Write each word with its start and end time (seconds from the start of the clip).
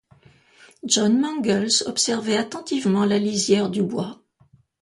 John 0.83 1.19
Mangles 1.21 1.83
observait 1.85 2.35
attentivement 2.35 3.05
la 3.05 3.19
lisière 3.19 3.69
du 3.69 3.83
bois. 3.83 4.19